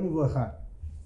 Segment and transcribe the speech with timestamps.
[0.00, 0.44] שלום וברכה.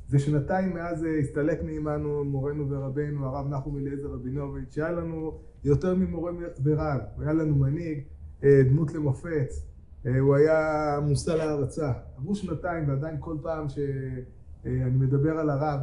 [0.08, 6.32] זה שנתיים מאז הסתלק מעמנו מורנו ורבנו הרב נחום אליעזר רבינוביץ', שהיה לנו יותר ממורה
[6.64, 8.04] ורב, הוא היה לנו מנהיג,
[8.42, 9.48] דמות למופת,
[10.20, 11.92] הוא היה מושא להערצה.
[12.16, 15.80] עברו שנתיים ועדיין כל פעם שאני מדבר על הרב,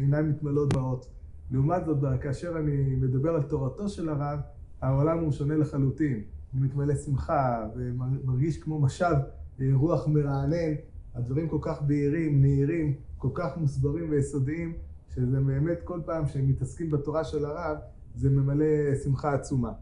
[0.00, 1.08] עיניים מתמלאות דמעות.
[1.50, 4.38] לעומת זאת, כאשר אני מדבר על תורתו של הרב,
[4.80, 6.22] העולם הוא שונה לחלוטין.
[6.52, 9.14] הוא מתמלא שמחה ומרגיש כמו משב
[9.72, 10.74] רוח מרענן.
[11.18, 14.72] הדברים כל כך בהירים, נהירים, כל כך מוסברים ויסודיים,
[15.08, 17.76] שזה באמת כל פעם שהם מתעסקים בתורה של הרב,
[18.14, 19.72] זה ממלא שמחה עצומה.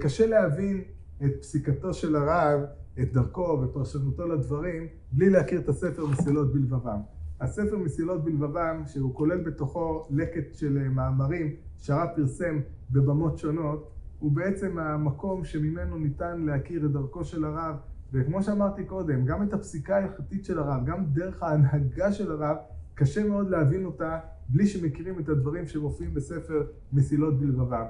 [0.00, 0.82] קשה להבין
[1.24, 2.60] את פסיקתו של הרב,
[3.00, 7.00] את דרכו ופרשנותו לדברים, בלי להכיר את הספר מסילות בלבבם.
[7.40, 12.60] הספר מסילות בלבבם, שהוא כולל בתוכו לקט של מאמרים שהרב פרסם
[12.90, 17.76] בבמות שונות, הוא בעצם המקום שממנו ניתן להכיר את דרכו של הרב,
[18.12, 22.56] וכמו שאמרתי קודם, גם את הפסיקה ההלכתית של הרב, גם דרך ההנהגה של הרב,
[22.94, 27.84] קשה מאוד להבין אותה בלי שמכירים את הדברים שמופיעים בספר מסילות בלבבם.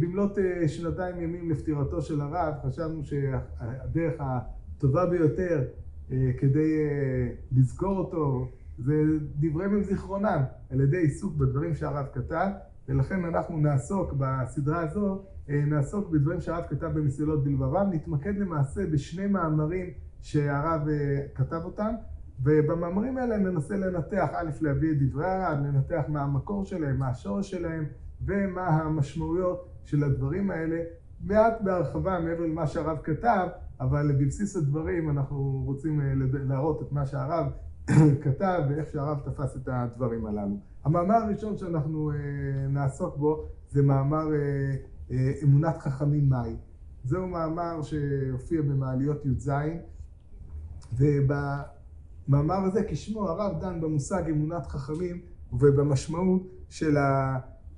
[0.00, 5.64] במלאת שנתיים ימים לפטירתו של הרב, חשבנו שהדרך הטובה ביותר
[6.38, 6.86] כדי
[7.52, 9.02] לזכור אותו זה
[9.40, 12.48] דברי מזיכרונם, על ידי עיסוק בדברים שהרב כתב,
[12.88, 19.86] ולכן אנחנו נעסוק בסדרה הזו, נעסוק בדברים שהרב כתב במסילות בלבבם, נתמקד למעשה בשני מאמרים
[20.20, 20.80] שהרב
[21.34, 21.94] כתב אותם,
[22.42, 27.50] ובמאמרים האלה ננסה לנתח, א', להביא את דברי הרב, לנתח מה המקור שלהם, מה השורש
[27.50, 27.84] שלהם,
[28.26, 30.80] ומה המשמעויות של הדברים האלה,
[31.20, 33.48] מעט בהרחבה מעבר למה שהרב כתב,
[33.80, 36.00] אבל בבסיס הדברים אנחנו רוצים
[36.32, 37.46] להראות את מה שהרב
[38.24, 40.56] כתב ואיך שהרב תפס את הדברים הללו.
[40.84, 42.10] המאמר הראשון שאנחנו
[42.68, 44.28] נעסוק בו זה מאמר
[45.42, 46.56] אמונת חכמים מהי.
[47.04, 49.50] זהו מאמר שהופיע במעליות י"ז,
[50.92, 55.20] ובמאמר הזה כשמו הרב דן במושג אמונת חכמים
[55.52, 56.42] ובמשמעות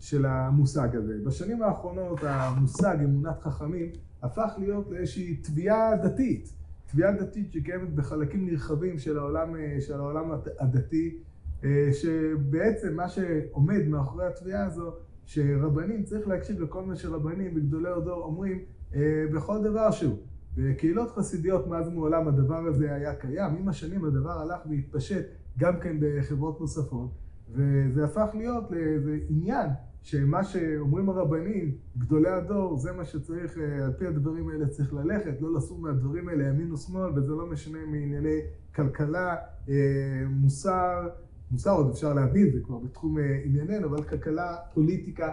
[0.00, 1.14] של המושג הזה.
[1.24, 3.90] בשנים האחרונות המושג אמונת חכמים
[4.22, 6.52] הפך להיות לאיזושהי תביעה דתית,
[6.86, 10.30] תביעה דתית שקיימת בחלקים נרחבים של העולם, של העולם
[10.60, 11.18] הדתי,
[11.92, 14.92] שבעצם מה שעומד מאחורי התביעה הזו,
[15.24, 18.58] שרבנים, צריך להקשיב לכל מה שרבנים וגדולי הדור אומרים
[19.32, 20.16] בכל דבר שהוא.
[20.56, 25.26] בקהילות חסידיות מאז ומעולם הדבר הזה היה קיים, עם השנים הדבר הלך והתפשט
[25.58, 27.10] גם כן בחברות נוספות,
[27.52, 29.70] וזה הפך להיות לאיזה עניין
[30.02, 35.54] שמה שאומרים הרבנים, גדולי הדור, זה מה שצריך, על פי הדברים האלה צריך ללכת, לא
[35.54, 38.40] לסור מהדברים האלה ימין ושמאל, וזה לא משנה מענייני
[38.74, 39.36] כלכלה,
[40.30, 41.08] מוסר,
[41.50, 45.32] מוסר עוד אפשר להבין, זה כבר בתחום ענייננו, אבל כלכלה, פוליטיקה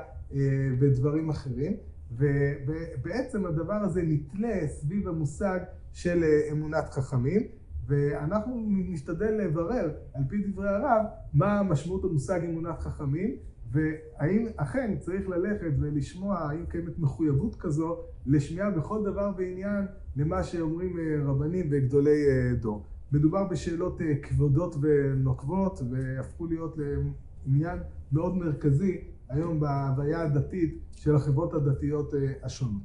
[0.79, 1.73] ודברים אחרים.
[2.11, 5.59] ובעצם הדבר הזה נתלה סביב המושג
[5.93, 7.41] של אמונת חכמים,
[7.87, 13.35] ואנחנו נשתדל לברר, על פי דברי הרב, מה משמעות המושג אמונת חכמים,
[13.71, 19.85] והאם אכן צריך ללכת ולשמוע, האם קיימת מחויבות כזו לשמיעה בכל דבר ועניין
[20.15, 22.25] למה שאומרים רבנים וגדולי
[22.59, 22.85] דור.
[23.11, 27.79] מדובר בשאלות כבודות ונוקבות, והפכו להיות לעניין
[28.11, 32.13] מאוד מרכזי היום בהוויה הדתית של החברות הדתיות
[32.43, 32.81] השונות.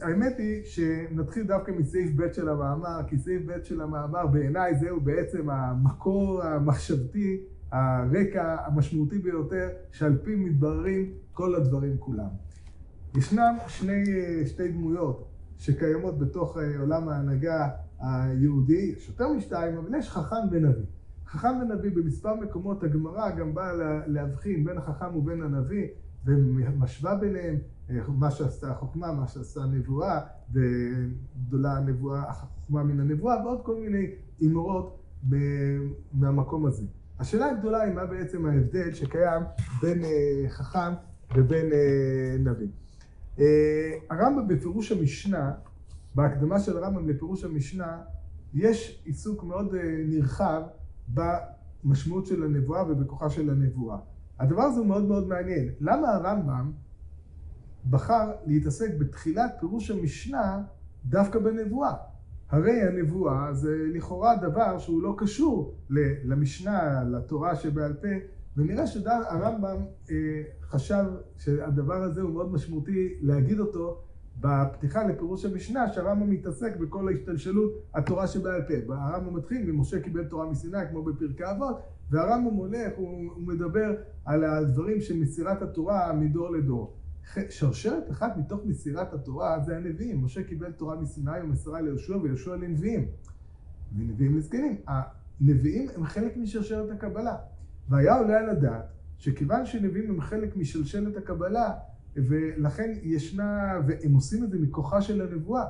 [0.00, 5.00] האמת היא שנתחיל דווקא מסעיף ב' של המאמר, כי סעיף ב' של המאמר בעיניי זהו
[5.00, 7.40] בעצם המקור המחשבתי,
[7.72, 12.28] הרקע המשמעותי ביותר, שעל פי מתבררים כל הדברים כולם.
[13.16, 14.04] ישנם שני,
[14.46, 17.68] שתי דמויות שקיימות בתוך עולם ההנהגה
[18.00, 20.84] היהודי, יש יותר משתיים, אבל יש חכם ונביא.
[21.26, 23.72] חכם ונביא במספר מקומות הגמרא גם באה
[24.06, 25.86] להבחין בין החכם ובין הנביא,
[26.26, 27.58] ומשווה ביניהם
[28.08, 30.20] מה שעשתה החוכמה, מה שעשתה הנבואה,
[30.52, 34.06] וגדולה הנבואה, החוכמה מן הנבואה, ועוד כל מיני
[34.46, 35.00] אמרות
[36.12, 36.82] מהמקום הזה.
[37.18, 39.42] השאלה הגדולה היא מה בעצם ההבדל שקיים
[39.82, 40.02] בין
[40.48, 40.92] חכם
[41.36, 41.66] ובין
[42.38, 42.68] נביא.
[44.10, 45.52] הרמב"ם בפירוש המשנה,
[46.14, 48.02] בהקדמה של הרמב"ם לפירוש המשנה,
[48.54, 49.74] יש עיסוק מאוד
[50.08, 50.62] נרחב
[51.08, 53.98] במשמעות של הנבואה ובכוחה של הנבואה.
[54.38, 55.68] הדבר הזה הוא מאוד מאוד מעניין.
[55.80, 56.72] למה הרמב"ם
[57.90, 60.62] בחר להתעסק בתחילת פירוש המשנה
[61.04, 61.92] דווקא בנבואה?
[62.50, 65.74] הרי הנבואה זה לכאורה דבר שהוא לא קשור
[66.24, 68.08] למשנה, לתורה שבעל פה,
[68.56, 69.84] ונראה שהרמב"ם
[70.62, 71.04] חשב
[71.38, 74.02] שהדבר הזה הוא מאוד משמעותי להגיד אותו
[74.40, 78.94] בפתיחה לפירוש המשנה, שהרמב"ם מתעסק בכל ההשתלשלות התורה שבעל פה.
[78.96, 83.94] הרמב"ם מתחיל ממשה קיבל תורה מסיני כמו בפרקי אבות, והרמב"ם הולך, הוא מדבר
[84.24, 86.96] על הדברים של מסירת התורה מדור לדור.
[87.48, 90.24] שרשרת אחת מתוך מסירת התורה זה הנביאים.
[90.24, 93.06] משה קיבל תורה מסיני ומסרה ליהושע ויהושע לנביאים.
[93.96, 94.76] ונביאים לזקנים.
[95.40, 97.36] נביאים הם חלק משרשרת הקבלה.
[97.88, 98.84] והיה עולה על הדעת
[99.18, 101.72] שכיוון שנביאים הם חלק משלשלת הקבלה,
[102.16, 105.64] ולכן ישנה, והם עושים את זה מכוחה של הנבואה.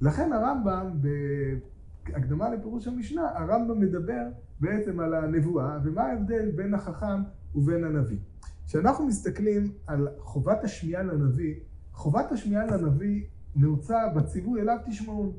[0.00, 4.22] לכן הרמב"ם, בהקדמה לפירוש המשנה, הרמב"ם מדבר
[4.60, 7.22] בעצם על הנבואה, ומה ההבדל בין החכם
[7.54, 8.18] ובין הנביא.
[8.66, 11.54] כשאנחנו מסתכלים על חובת השמיעה לנביא,
[11.92, 13.24] חובת השמיעה לנביא
[13.56, 15.32] נעוצה בציווי אליו תשמעון.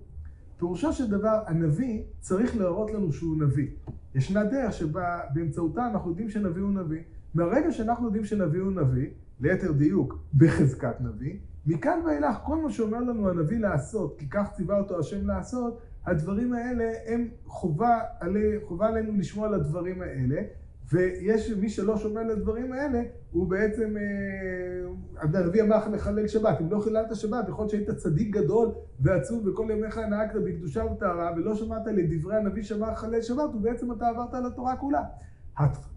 [0.58, 3.68] פירושו של דבר, הנביא צריך להראות לנו שהוא נביא.
[4.16, 7.02] ישנה דרך שבה באמצעותה אנחנו יודעים שנביא הוא נביא.
[7.34, 9.10] מהרגע שאנחנו יודעים שנביא הוא נביא,
[9.40, 14.80] ליתר דיוק בחזקת נביא, מכאן ואילך כל מה שאומר לנו הנביא לעשות, כי כך ציווה
[14.80, 20.42] אותו השם לעשות, הדברים האלה הם חובה, עלי, חובה עלינו לשמוע על הדברים האלה,
[20.92, 23.02] ויש מי שלא שומע לדברים האלה,
[23.32, 28.36] הוא בעצם, אה, הנביא אמר לחלל שבת, אם לא חיללת שבת, יכול להיות שהיית צדיק
[28.36, 33.92] גדול ועצוב וכל ימיך נהגת בקדושה וטהרה ולא שמעת לדברי הנביא שאמר לחלל שבת, ובעצם
[33.92, 35.04] אתה עברת על התורה כולה.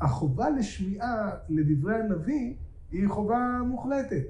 [0.00, 2.55] החובה לשמיעה לדברי הנביא
[2.93, 4.25] היא חובה מוחלטת,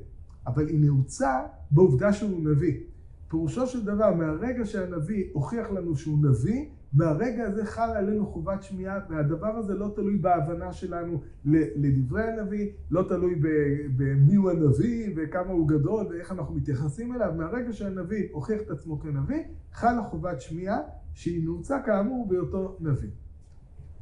[0.46, 1.40] אבל היא נעוצה
[1.70, 2.80] בעובדה שהוא נביא.
[3.28, 8.98] פירושו של דבר, מהרגע שהנביא הוכיח לנו שהוא נביא, מהרגע הזה חל עלינו חובת שמיעה,
[9.10, 13.34] והדבר הזה לא תלוי בהבנה שלנו לדברי הנביא, לא תלוי
[13.96, 17.32] במי הוא הנביא וכמה הוא גדול ואיך אנחנו מתייחסים אליו.
[17.36, 20.78] מהרגע שהנביא הוכיח את עצמו כנביא, חלה חובת שמיעה
[21.14, 23.10] שהיא נעוצה כאמור באותו נביא.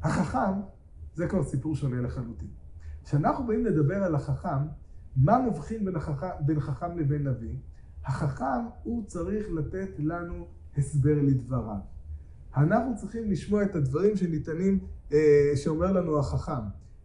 [0.03, 0.61] החכם,
[1.15, 2.66] זה כבר סיפור שונה לחלוטין.
[3.07, 4.67] כשאנחנו באים לדבר על החכם,
[5.15, 7.55] מה מבחין בין, החכם, בין חכם לבין נביא?
[8.05, 11.79] החכם הוא צריך לתת לנו הסבר לדבריו.
[12.57, 14.79] אנחנו צריכים לשמוע את הדברים שניתנים,
[15.13, 16.61] אה, שאומר לנו החכם.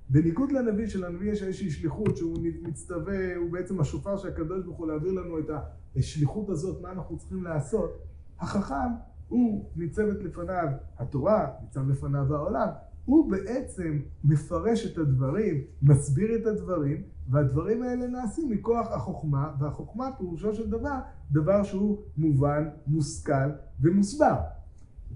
[0.09, 4.87] בניגוד לנביא, שלנביא יש איזושהי שליחות שהוא מצטווה, הוא בעצם השופר של הקדוש ברוך הוא
[4.87, 5.51] להעביר לנו את
[5.97, 8.03] השליחות הזאת, מה אנחנו צריכים לעשות.
[8.41, 8.91] החכם
[9.29, 10.69] הוא ניצבת לפניו
[10.99, 12.69] התורה, ניצב לפניו העולם,
[13.05, 20.55] הוא בעצם מפרש את הדברים, מסביר את הדברים, והדברים האלה נעשים מכוח החוכמה, והחוכמה פירושו
[20.55, 20.99] של דבר,
[21.33, 23.51] דבר שהוא מובן, מושכל
[23.81, 24.37] ומוסבר.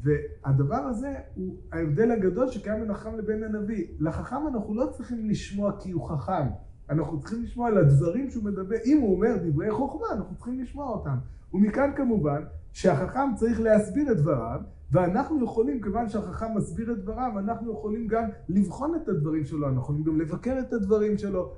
[0.02, 3.86] והדבר הזה הוא ההבדל הגדול שקיים בין החכם לבין הנביא.
[4.00, 6.46] לחכם אנחנו לא צריכים לשמוע כי הוא חכם,
[6.90, 8.76] אנחנו צריכים לשמוע על הדברים שהוא מדבר.
[8.84, 11.16] אם הוא אומר דברי חוכמה, אנחנו צריכים לשמוע אותם.
[11.54, 12.42] ומכאן כמובן
[12.72, 14.60] שהחכם צריך להסביר את דבריו,
[14.92, 19.80] ואנחנו יכולים, כיוון שהחכם מסביר את דבריו, אנחנו יכולים גם לבחון את הדברים שלו, אנחנו
[19.80, 21.52] יכולים גם לבקר את הדברים שלו,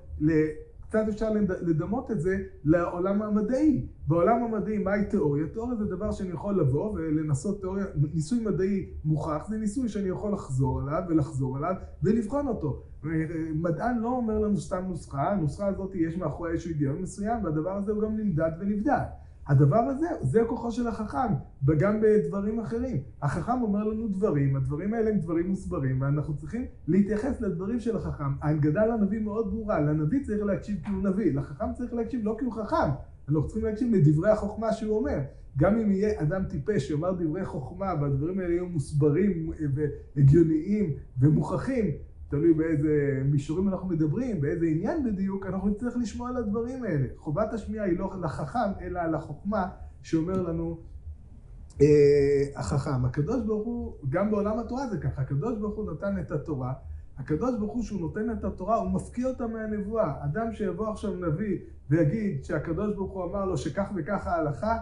[0.88, 1.30] קצת אפשר
[1.60, 3.86] לדמות את זה לעולם המדעי.
[4.06, 5.46] בעולם המדעי, מהי תיאוריה?
[5.46, 7.84] תיאוריה זה דבר שאני יכול לבוא ולנסות תיאוריה,
[8.14, 12.82] ניסוי מדעי מוכח, זה ניסוי שאני יכול לחזור עליו ולחזור עליו ולבחון אותו.
[13.54, 17.92] מדען לא אומר לנו סתם נוסחה, הנוסחה הזאת יש מאחורי איזשהו היגיון מסוים, והדבר הזה
[17.92, 18.92] הוא גם נמדד ונבדק.
[19.48, 21.34] הדבר הזה, זה כוחו של החכם,
[21.66, 23.02] וגם בדברים אחרים.
[23.22, 28.32] החכם אומר לנו דברים, הדברים האלה הם דברים מוסברים, ואנחנו צריכים להתייחס לדברים של החכם.
[28.42, 32.44] ההנגדה לנביא מאוד ברורה, לנביא צריך להקשיב כי הוא נביא, לחכם צריך להקשיב לא כי
[32.44, 32.90] הוא חכם,
[33.28, 35.18] אנחנו צריכים להקשיב לדברי החוכמה שהוא אומר.
[35.58, 41.90] גם אם יהיה אדם טיפש שיאמר דברי חוכמה, והדברים האלה יהיו מוסברים והגיוניים ומוכחים,
[42.28, 47.06] תלוי באיזה מישורים אנחנו מדברים, באיזה עניין בדיוק, אנחנו נצטרך לשמוע על הדברים האלה.
[47.16, 49.68] חובת השמיעה היא לא לחכם, אלא על החוכמה
[50.02, 50.78] שאומר לנו
[51.80, 51.86] אה,
[52.56, 53.04] החכם.
[53.04, 56.72] הקדוש ברוך הוא, גם בעולם התורה זה ככה, הקדוש ברוך הוא נתן את התורה,
[57.18, 60.24] הקדוש ברוך הוא שהוא נותן את התורה, הוא מפקיע אותה מהנבואה.
[60.24, 61.58] אדם שיבוא עכשיו נביא
[61.90, 64.76] ויגיד שהקדוש ברוך הוא אמר לו שכך וכך ההלכה,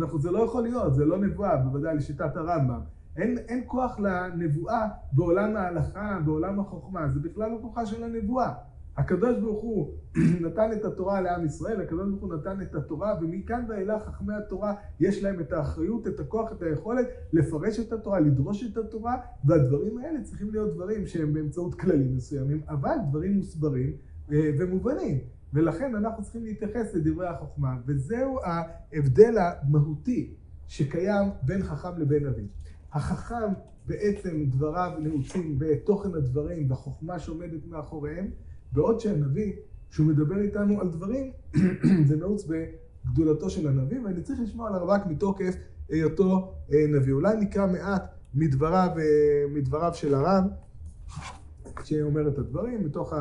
[0.00, 2.80] אנחנו, זה לא יכול להיות, זה לא נבואה, בוודאי לשיטת הרמב"ם.
[3.16, 8.52] אין, אין כוח לנבואה בעולם ההלכה, בעולם החוכמה, זה בכלל לא כוחה של הנבואה.
[8.96, 9.94] הקדוש ברוך הוא
[10.46, 14.74] נתן את התורה לעם ישראל, הקדוש ברוך הוא נתן את התורה, ומכאן ואילך חכמי התורה
[15.00, 19.98] יש להם את האחריות, את הכוח, את היכולת לפרש את התורה, לדרוש את התורה, והדברים
[19.98, 23.92] האלה צריכים להיות דברים שהם באמצעות כללים מסוימים, אבל דברים מוסברים
[24.32, 25.18] אה, ומובנים.
[25.54, 30.34] ולכן אנחנו צריכים להתייחס לדברי החוכמה, וזהו ההבדל המהותי
[30.66, 32.46] שקיים בין חכם לבין נביא.
[32.92, 33.52] החכם
[33.86, 38.30] בעצם דבריו נעוצים בתוכן הדברים והחוכמה שעומדת מאחוריהם,
[38.72, 39.52] בעוד שהנביא,
[39.90, 41.32] שהוא מדבר איתנו על דברים,
[42.08, 45.54] זה נעוץ בגדולתו של הנביא, ואני צריך לשמוע עליו רק מתוקף
[45.88, 47.12] היותו אה, נביא.
[47.12, 50.44] אולי נקרא מעט מדבריו, אה, מדבריו של הרב,
[51.84, 53.12] שאומר את הדברים, מתוך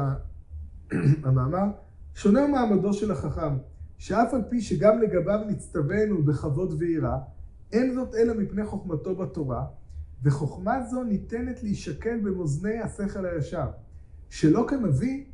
[1.23, 1.65] המאמר.
[2.13, 3.57] שונה מעמדו של החכם,
[3.97, 7.17] שאף על פי שגם לגביו נצטווינו בכבוד ויראה,
[7.73, 9.65] אין זאת אלא מפני חוכמתו בתורה,
[10.23, 13.67] וחוכמה זו ניתנת להישקל במאזני השכל הישר.
[14.29, 15.25] שלא כנביא,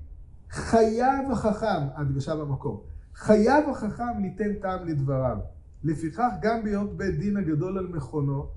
[0.50, 2.82] חייב החכם, הדגשה במקום,
[3.16, 5.38] חייב החכם ליתן טעם לדבריו.
[5.84, 8.48] לפיכך גם בהיות בית דין הגדול על מכונו,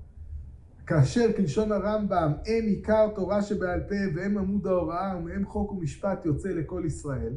[0.87, 6.49] כאשר כלשון הרמב"ם הם עיקר תורה שבעל פה והם עמוד ההוראה ומהם חוק ומשפט יוצא
[6.49, 7.33] לכל ישראל,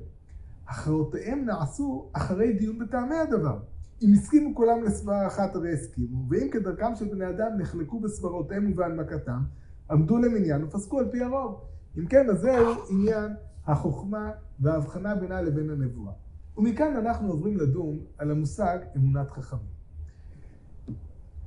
[0.69, 3.59] הכרעותיהם נעשו אחרי דיון בטעמי הדבר.
[4.03, 9.43] אם הסכימו כולם לסברה אחת הרי הסכימו, ואם כדרכם של בני אדם נחלקו בסברותיהם ובהנמקתם,
[9.91, 11.61] עמדו למניין ופסקו על פי הרוב.
[11.99, 13.33] אם כן, אז זהו עניין
[13.67, 16.13] החוכמה וההבחנה בינה לבין הנבואה.
[16.57, 19.75] ומכאן אנחנו עוברים לדון על המושג אמונת חכמים.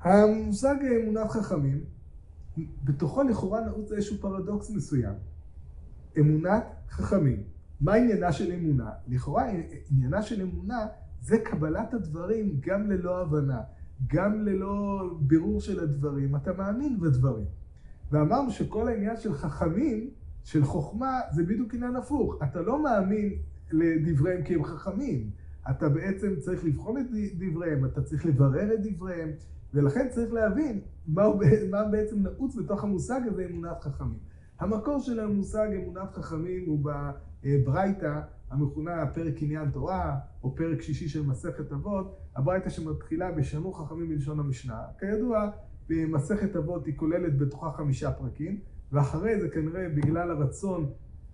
[0.02, 1.84] המושג אמונת חכמים,
[2.84, 5.14] בתוכו לכאורה נעוץ איזשהו פרדוקס מסוים.
[6.20, 7.44] אמונת חכמים.
[7.82, 8.92] מה עניינה של אמונה?
[9.08, 9.44] לכאורה
[9.92, 10.88] עניינה של אמונה
[11.22, 13.62] זה קבלת הדברים גם ללא הבנה,
[14.08, 16.36] גם ללא בירור של הדברים.
[16.36, 17.46] אתה מאמין בדברים.
[18.12, 20.10] ואמרנו שכל העניין של חכמים,
[20.44, 22.36] של חוכמה, זה בדיוק עניין הפוך.
[22.44, 23.34] אתה לא מאמין
[23.72, 25.30] לדבריהם כי הם חכמים.
[25.70, 27.06] אתה בעצם צריך לבחון את
[27.38, 29.30] דבריהם, אתה צריך לברר את דבריהם,
[29.74, 34.18] ולכן צריך להבין מה, הוא, מה בעצם נעוץ בתוך המושג הזה אמונת חכמים.
[34.60, 36.92] המקור של המושג אמונת חכמים הוא
[37.44, 44.10] בברייתא המכונה פרק עניין תורה, או פרק שישי של מסכת אבות, הברייתא שמתחילה בשנו חכמים
[44.10, 44.82] בלשון המשנה.
[45.00, 45.50] כידוע,
[45.90, 48.60] מסכת אבות היא כוללת בתוכה חמישה פרקים,
[48.92, 50.92] ואחרי זה כנראה בגלל הרצון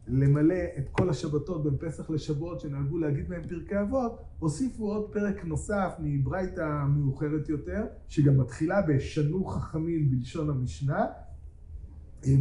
[0.08, 5.46] למלא את כל השבתות בין פסח לשבועות שנהגו להגיד בהם פרקי אבות, הוסיפו עוד פרק
[5.46, 11.06] נוסף מברייתא מאוחרת יותר, שגם מתחילה בשנו חכמים בלשון המשנה,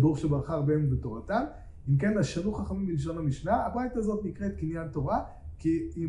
[0.01, 1.45] ברוך שברך רביהם בתורתם.
[1.89, 5.25] אם כן, השנו חכמים בלשון המשנה, הברייתא הזאת נקראת קניין תורה,
[5.59, 6.09] כי היא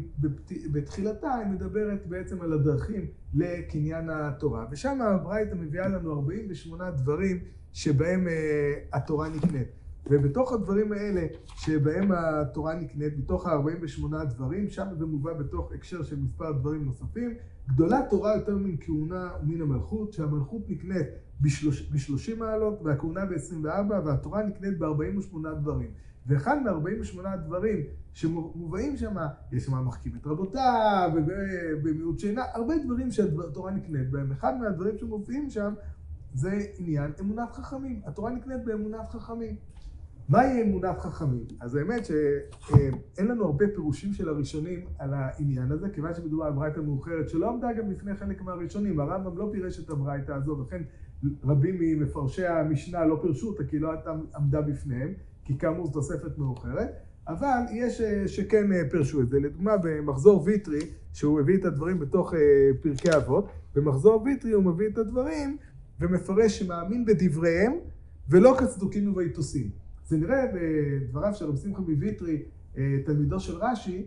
[0.72, 4.66] בתחילתה היא מדברת בעצם על הדרכים לקניין התורה.
[4.72, 7.40] ושם הברייתא מביאה לנו 48 דברים
[7.74, 9.83] שבהם אה, התורה נקנית.
[10.10, 16.20] ובתוך הדברים האלה שבהם התורה נקנית, בתוך ה-48 דברים, שם זה מובא בתוך הקשר של
[16.20, 17.34] מספר דברים נוספים.
[17.68, 21.08] גדולה תורה יותר מן כהונה ומן המלכות, שהמלכות נקנית
[21.42, 25.92] ב-30 מעלות והכהונה ב-24 והתורה נקנית ב-48 דברים.
[26.28, 27.80] ואחד מ-48 דברים
[28.14, 29.16] שמובאים שם,
[29.52, 34.32] יש שם מחכים את רבותיו, ובמיעוט שינה, הרבה דברים שהתורה נקנית בהם.
[34.32, 35.74] אחד מהדברים שמופיעים שם
[36.34, 38.02] זה עניין אמונת חכמים.
[38.06, 39.56] התורה נקנית באמונת חכמים.
[40.30, 41.46] מהי אמונת חכמים?
[41.60, 46.80] אז האמת שאין לנו הרבה פירושים של הראשונים על העניין הזה, כיוון שמדובר על ברייתא
[46.80, 50.84] מאוחרת שלא עמדה גם לפני חלק מהראשונים, הרמב"ם לא פירש את הברייתא הזו, וכן
[51.44, 53.92] רבים ממפרשי המשנה לא פירשו אותה כי לא
[54.36, 55.14] עמדה בפניהם,
[55.46, 56.90] כי כאמור זו תוספת מאוחרת,
[57.28, 59.40] אבל יש שכן פירשו את זה.
[59.40, 60.80] לדוגמה במחזור ויטרי,
[61.14, 62.34] שהוא הביא את הדברים בתוך
[62.82, 65.58] פרקי אבות, במחזור ויטרי הוא מביא את הדברים
[66.00, 67.74] ומפרש שמאמין בדבריהם
[68.30, 69.83] ולא כצדוקים וביתוסים.
[70.14, 72.44] זה נראה בדבריו של רב שמחה מוויטרי,
[72.78, 74.06] אה, תלמידו של רש"י,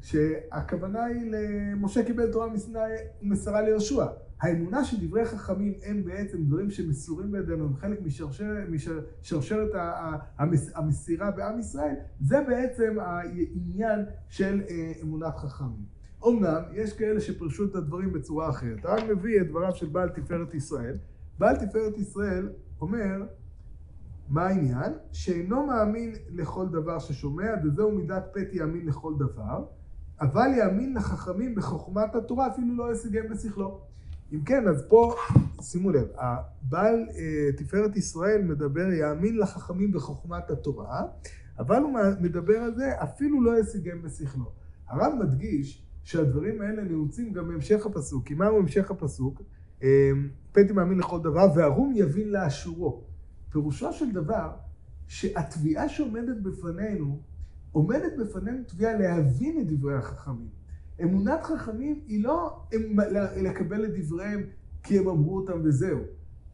[0.00, 2.78] שהכוונה היא למשה קיבל תורה מסיני
[3.22, 4.06] ומסרה ליהושע.
[4.40, 9.70] האמונה שדברי חכמים הם בעצם דברים שמסורים בידינו, הם חלק משרשרת, משרשרת
[10.74, 15.84] המסירה בעם ישראל, זה בעצם העניין של אה, אמונת חכמים.
[16.26, 18.84] אמנם, יש כאלה שפרשו את הדברים בצורה אחרת.
[18.84, 20.96] הרב מביא את דבריו של בעל תפארת ישראל.
[21.38, 22.48] בעל תפארת ישראל
[22.80, 23.22] אומר
[24.30, 24.92] מה העניין?
[25.12, 29.64] שאינו מאמין לכל דבר ששומע, וזהו מידת פת יאמין לכל דבר,
[30.20, 33.80] אבל יאמין לחכמים בחוכמת התורה, אפילו לא ישיגם בשכלו.
[34.32, 35.14] אם כן, אז פה,
[35.60, 41.02] שימו לב, הבעל אה, תפארת ישראל מדבר, יאמין לחכמים בחוכמת התורה,
[41.58, 44.50] אבל הוא מדבר על זה, אפילו לא ישיגם בשכלו.
[44.88, 48.26] הרב מדגיש שהדברים האלה נעוצים גם בהמשך הפסוק.
[48.26, 49.42] כי מהו המשך הפסוק?
[49.82, 50.10] אה,
[50.52, 53.07] פתי מאמין לכל דבר, והרום יבין לאשורו.
[53.50, 54.50] פירושו של דבר
[55.06, 57.20] שהתביעה שעומדת בפנינו,
[57.72, 60.48] עומדת בפנינו תביעה להבין את דברי החכמים.
[61.02, 62.62] אמונת חכמים היא לא
[63.36, 64.42] לקבל את דבריהם
[64.82, 65.98] כי הם אמרו אותם וזהו.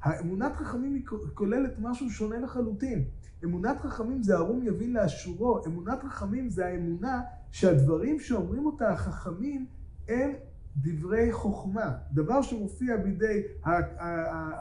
[0.02, 3.04] האמונת חכמים היא כוללת משהו שונה לחלוטין.
[3.44, 5.64] אמונת חכמים זה הרום יבין לאשורו.
[5.66, 7.20] אמונת חכמים זה האמונה
[7.50, 9.66] שהדברים שאומרים אותה החכמים
[10.08, 10.30] הם
[10.76, 13.42] דברי חוכמה, דבר שמופיע בידי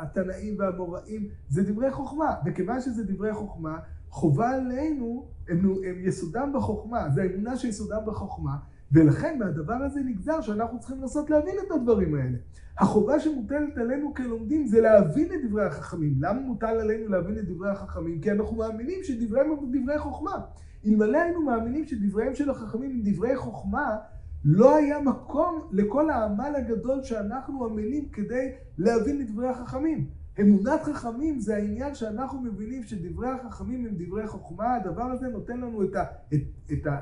[0.02, 3.80] התנאים והמוראים, זה דברי חוכמה, וכיוון שזה דברי חוכמה,
[4.10, 8.58] חובה עלינו, הם, הם יסודם בחוכמה, זה האמונה שיסודם בחוכמה,
[8.92, 12.38] ולכן מהדבר הזה נגזר שאנחנו צריכים לנסות להבין את הדברים האלה.
[12.78, 16.16] החובה שמוטלת עלינו כלומדים זה להבין את דברי החכמים.
[16.20, 18.22] למה מוטל עלינו להבין את דברי החכמים?
[18.22, 20.42] כי אנחנו מאמינים שדבריהם הם דברי חוכמה.
[20.86, 23.98] אלמלא היינו מאמינים שדבריהם של החכמים הם דברי חוכמה,
[24.46, 30.08] לא היה מקום לכל העמל הגדול שאנחנו עמלים כדי להבין את דברי החכמים.
[30.42, 35.84] אמונת חכמים זה העניין שאנחנו מבינים שדברי החכמים הם דברי חוכמה, הדבר הזה נותן לנו
[35.84, 36.42] את, ה, את,
[36.74, 36.98] את, ה,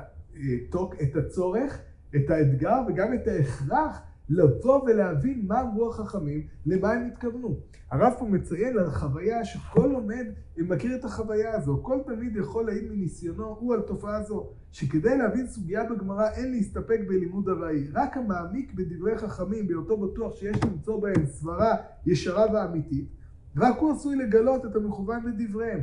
[1.02, 1.78] את הצורך,
[2.16, 7.56] את האתגר וגם את ההכרח לבוא ולהבין מה אמרו החכמים, למה הם התכוונו.
[7.90, 10.26] הרב פה מציין על חוויה שכל לומד
[10.58, 11.80] מכיר את החוויה הזו.
[11.82, 17.00] כל תלמיד יכול להעיד מניסיונו הוא על תופעה זו, שכדי להבין סוגיה בגמרא אין להסתפק
[17.08, 17.88] בלימוד ארעי.
[17.92, 23.08] רק המעמיק בדברי חכמים, בהיותו בטוח שיש למצוא בהם סברה ישרה ואמיתית,
[23.56, 25.80] רק הוא עשוי לגלות את המכוון בדבריהם.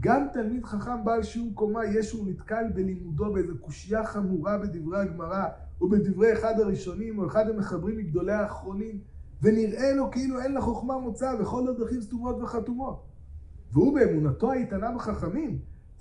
[0.00, 5.44] גם תלמיד חכם בעל שיעור קומה, יש שהוא נתקל בלימודו באיזו קושייה חמורה בדברי הגמרא,
[5.80, 8.98] או בדברי אחד הראשונים, או אחד המחברים מגדולי האחרונים,
[9.42, 13.02] ונראה לו כאילו אין לחוכמה מוצא, וכל הדרכים סתומות וחתומות.
[13.72, 15.58] והוא באמונתו האיתנה בחכמים,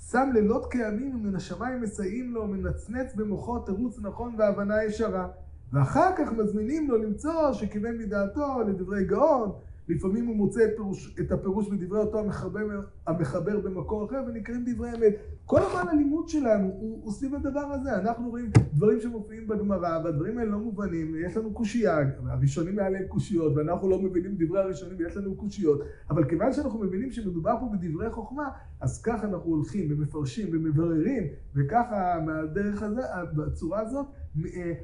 [0.10, 5.28] שם לילות כימים ומן השמיים מסייעים לו, מנצנץ במוחו תירוץ נכון והבנה ישרה.
[5.74, 9.52] ואחר כך מזמינים לו למצוא שכיוון מדעתו לדברי גאון,
[9.96, 15.16] לפעמים הוא מוצא פירוש, את הפירוש בדברי אותו המחבר, המחבר במקור אחר ונקראים דברי אמת.
[15.46, 17.96] כל הזמן הלימוד שלנו הוא, הוא סביב הדבר הזה.
[17.96, 23.08] אנחנו רואים דברים שמופיעים בגמרא והדברים האלה לא מובנים, יש לנו קושייה, הראשונים היה להם
[23.08, 27.70] קושיות ואנחנו לא מבינים דברי הראשונים ויש לנו קושיות, אבל כיוון שאנחנו מבינים שמדובר פה
[27.74, 31.24] בדברי חוכמה, אז ככה אנחנו הולכים ומפרשים ומבררים
[31.56, 33.02] וככה מהדרך הזה,
[33.36, 34.06] בצורה הזאת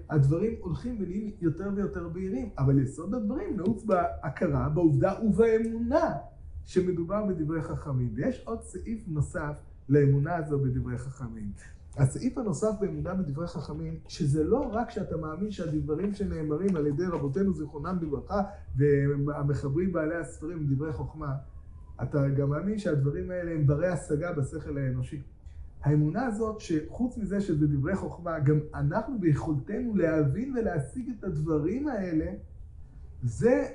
[0.09, 6.15] הדברים הולכים ונהיים יותר ויותר בהירים, אבל יסוד הדברים נעוץ בהכרה, בעובדה ובאמונה
[6.65, 8.13] שמדובר בדברי חכמים.
[8.15, 11.51] ויש עוד סעיף נוסף לאמונה הזו בדברי חכמים.
[11.97, 17.53] הסעיף הנוסף באמונה בדברי חכמים, שזה לא רק שאתה מאמין שהדברים שנאמרים על ידי רבותינו
[17.53, 18.41] זיכרונם לברכה
[18.77, 21.35] והמחברים בעלי הספרים הם דברי חוכמה,
[22.03, 25.21] אתה גם מאמין שהדברים האלה הם ברי השגה בשכל האנושי.
[25.87, 32.25] האמונה הזאת שחוץ מזה שזה דברי חוכמה, גם אנחנו ביכולתנו להבין ולהשיג את הדברים האלה,
[33.23, 33.67] זה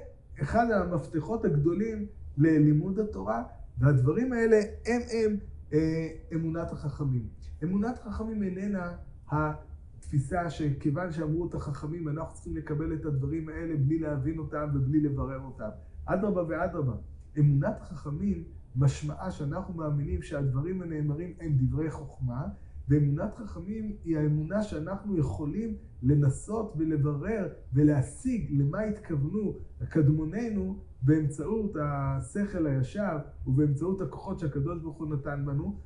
[0.43, 2.07] אחד המפתחות הגדולים
[2.39, 3.43] ללימוד התורה,
[3.79, 5.37] והדברים האלה הם הם
[5.73, 7.29] אה, אמונת החכמים.
[7.65, 8.93] אמונת החכמים איננה
[9.31, 15.01] התפיסה שכיוון שאמרו את החכמים, אנחנו צריכים לקבל את הדברים האלה בלי להבין אותם ובלי
[15.01, 15.69] לברר אותם.
[16.05, 16.95] אדרבה ואדרבה.
[17.39, 18.45] אמונת החכמים
[18.77, 22.47] משמעה שאנחנו מאמינים שהדברים הנאמרים הם דברי חוכמה,
[22.89, 29.55] ואמונת חכמים היא האמונה שאנחנו יכולים לנסות ולברר ולהשיג למה התכוונו
[29.89, 35.77] קדמונינו באמצעות השכל הישר ובאמצעות הכוחות שהקדוש ברוך הוא נתן בנו.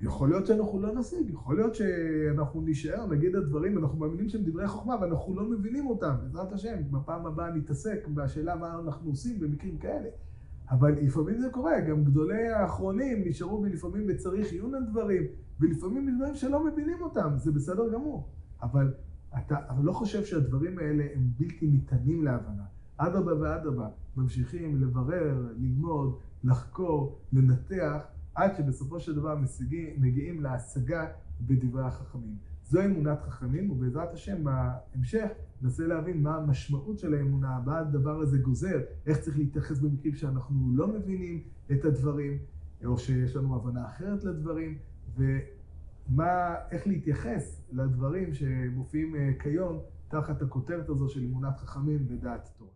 [0.00, 4.68] יכול להיות שאנחנו לא נשיג, יכול להיות שאנחנו נישאר, נגיד הדברים, אנחנו מאמינים שהם דברי
[4.68, 9.78] חוכמה ואנחנו לא מבינים אותם, בעזרת השם, בפעם הבאה נתעסק בשאלה מה אנחנו עושים במקרים
[9.78, 10.08] כאלה.
[10.70, 15.22] אבל לפעמים זה קורה, גם גדולי האחרונים נשארו לפעמים בצריך עיון על דברים,
[15.60, 18.28] ולפעמים דברים שלא מבינים אותם, זה בסדר גמור.
[18.62, 18.94] אבל
[19.38, 22.64] אתה אבל לא חושב שהדברים האלה הם בלתי ניתנים להבנה.
[22.96, 28.02] אדרבה ואדרבה, ממשיכים לברר, ללמוד, לחקור, לנתח,
[28.34, 31.06] עד שבסופו של דבר משיגים, מגיעים להשגה
[31.40, 32.36] בדברי החכמים.
[32.68, 35.28] זו אמונת חכמים, ובעזרת השם בהמשך
[35.62, 40.70] ננסה להבין מה המשמעות של האמונה, מה הדבר הזה גוזר, איך צריך להתייחס במקרים שאנחנו
[40.74, 42.38] לא מבינים את הדברים,
[42.84, 44.78] או שיש לנו הבנה אחרת לדברים,
[46.16, 52.75] ואיך להתייחס לדברים שמופיעים אה, כיום תחת הכותרת הזו של אמונת חכמים ודעת תורה.